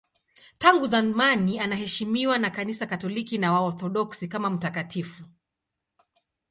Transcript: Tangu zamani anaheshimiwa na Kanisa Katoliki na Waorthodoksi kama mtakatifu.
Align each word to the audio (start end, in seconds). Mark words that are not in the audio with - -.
Tangu 0.57 0.85
zamani 0.87 1.59
anaheshimiwa 1.59 2.37
na 2.37 2.49
Kanisa 2.49 2.85
Katoliki 2.85 3.37
na 3.37 3.53
Waorthodoksi 3.53 4.27
kama 4.27 4.49
mtakatifu. 4.49 5.23